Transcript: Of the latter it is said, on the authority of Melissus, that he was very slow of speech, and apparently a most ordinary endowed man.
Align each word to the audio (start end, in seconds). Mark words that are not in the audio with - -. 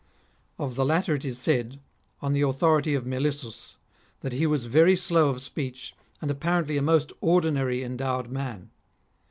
Of 0.57 0.73
the 0.73 0.83
latter 0.83 1.13
it 1.13 1.23
is 1.23 1.37
said, 1.37 1.79
on 2.23 2.33
the 2.33 2.41
authority 2.41 2.95
of 2.95 3.05
Melissus, 3.05 3.75
that 4.21 4.33
he 4.33 4.47
was 4.47 4.65
very 4.65 4.95
slow 4.95 5.29
of 5.29 5.41
speech, 5.43 5.93
and 6.19 6.31
apparently 6.31 6.77
a 6.77 6.81
most 6.81 7.13
ordinary 7.21 7.83
endowed 7.83 8.31
man. 8.31 8.71